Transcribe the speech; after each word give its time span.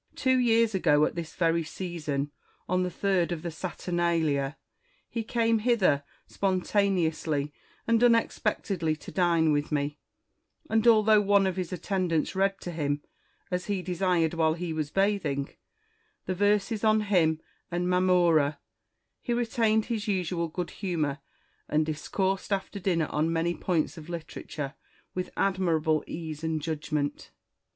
Two 0.15 0.39
years 0.39 0.73
ago, 0.73 1.05
at 1.05 1.13
this 1.13 1.35
very 1.35 1.63
season, 1.63 2.31
on 2.67 2.81
the 2.81 2.89
third 2.89 3.31
of 3.31 3.43
the 3.43 3.51
Saturnalia, 3.51 4.57
he 5.07 5.21
came 5.23 5.59
hither 5.59 6.03
spontaneously 6.25 7.53
and 7.85 8.03
unexpectedly 8.03 8.95
to 8.95 9.11
dine 9.11 9.51
with 9.51 9.71
me; 9.71 9.99
and 10.67 10.87
although 10.87 11.21
one 11.21 11.45
of 11.45 11.55
his 11.55 11.71
attendants 11.71 12.33
read 12.35 12.59
to 12.61 12.71
him, 12.71 13.03
as 13.51 13.65
he 13.67 13.83
desired 13.83 14.33
while 14.33 14.55
he 14.55 14.73
was 14.73 14.89
bathing, 14.89 15.53
the 16.25 16.33
verses 16.33 16.83
on 16.83 17.01
him 17.01 17.39
and 17.69 17.85
Mamurra, 17.87 18.57
he 19.21 19.33
retained 19.35 19.85
his 19.85 20.07
usual 20.07 20.47
good 20.47 20.71
humour, 20.71 21.19
and 21.69 21.85
discoursed 21.85 22.51
after 22.51 22.79
dinner 22.79 23.05
on 23.11 23.31
many 23.31 23.53
points 23.53 23.99
of 23.99 24.09
literature, 24.09 24.73
with 25.13 25.29
admirable 25.37 26.03
ease 26.07 26.43
and 26.43 26.59
judgment. 26.59 27.29